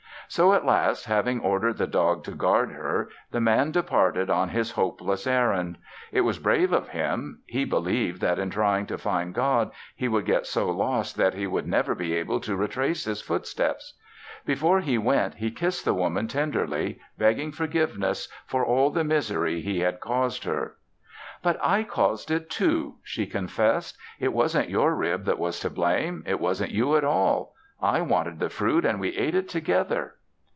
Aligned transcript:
So 0.27 0.53
at 0.53 0.63
last, 0.65 1.03
having 1.07 1.41
ordered 1.41 1.75
the 1.77 1.87
dog 1.87 2.23
to 2.23 2.31
guard 2.31 2.71
her, 2.71 3.09
the 3.31 3.41
Man 3.41 3.71
departed 3.71 4.29
on 4.29 4.47
his 4.47 4.71
hopeless 4.71 5.27
errand. 5.27 5.77
It 6.13 6.21
was 6.21 6.39
brave 6.39 6.71
of 6.71 6.87
him. 6.87 7.41
He 7.47 7.65
believed 7.65 8.21
that 8.21 8.39
in 8.39 8.49
trying 8.49 8.85
to 8.85 8.97
find 8.97 9.33
God, 9.33 9.71
he 9.93 10.07
would 10.07 10.23
get 10.25 10.45
so 10.45 10.69
lost 10.71 11.17
that 11.17 11.33
he 11.33 11.47
would 11.47 11.67
never 11.67 11.93
be 11.93 12.13
able 12.13 12.39
to 12.41 12.55
retrace 12.55 13.03
his 13.03 13.21
footsteps. 13.21 13.95
Before 14.45 14.79
he 14.79 14.97
went 14.97 15.33
he 15.33 15.51
kissed 15.51 15.83
the 15.83 15.93
Woman 15.93 16.29
tenderly, 16.29 17.01
begging 17.17 17.51
forgiveness 17.51 18.29
for 18.45 18.65
all 18.65 18.89
the 18.89 19.03
misery 19.03 19.59
he 19.59 19.79
had 19.81 19.99
caused 19.99 20.45
her. 20.45 20.77
"But 21.43 21.59
I 21.61 21.83
caused 21.83 22.31
it, 22.31 22.49
too," 22.49 22.99
she 23.03 23.25
confessed. 23.27 23.97
"It 24.17 24.31
wasn't 24.31 24.69
your 24.69 24.95
rib 24.95 25.25
that 25.25 25.39
was 25.39 25.59
to 25.59 25.69
blame. 25.69 26.23
It 26.25 26.39
wasn't 26.39 26.71
you 26.71 26.95
at 26.95 27.03
all. 27.03 27.53
I 27.81 27.99
wanted 27.99 28.39
the 28.39 28.49
fruit 28.49 28.85
and 28.85 28.97
we 29.01 29.09
ate 29.17 29.35
it 29.35 29.49
together." 29.49 30.15